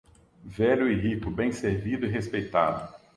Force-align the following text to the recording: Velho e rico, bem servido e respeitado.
Velho 0.43 0.89
e 0.91 0.95
rico, 0.99 1.29
bem 1.29 1.51
servido 1.51 2.07
e 2.07 2.09
respeitado. 2.09 2.91